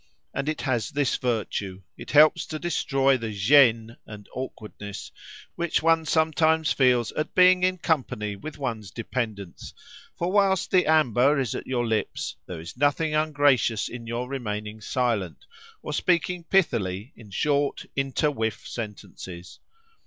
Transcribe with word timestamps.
And 0.33 0.49
it 0.49 0.61
has 0.61 0.89
this 0.89 1.15
virtue—it 1.17 2.09
helps 2.09 2.47
to 2.47 2.57
destroy 2.57 3.17
the 3.19 3.31
gêne 3.31 3.97
and 4.07 4.27
awkwardness 4.33 5.11
which 5.53 5.83
one 5.83 6.05
sometimes 6.05 6.71
feels 6.73 7.11
at 7.11 7.35
being 7.35 7.61
in 7.61 7.77
company 7.77 8.35
with 8.35 8.57
one's 8.57 8.89
dependents; 8.89 9.75
for 10.17 10.31
whilst 10.31 10.71
the 10.71 10.87
amber 10.87 11.37
is 11.39 11.53
at 11.53 11.67
your 11.67 11.85
lips, 11.85 12.35
there 12.47 12.59
is 12.59 12.75
nothing 12.77 13.13
ungracious 13.13 13.87
in 13.87 14.07
your 14.07 14.27
remaining 14.27 14.81
silent, 14.81 15.45
or 15.83 15.93
speaking 15.93 16.45
pithily 16.45 17.13
in 17.15 17.29
short 17.29 17.85
inter 17.95 18.31
whiff 18.31 18.67
sentences. 18.67 19.59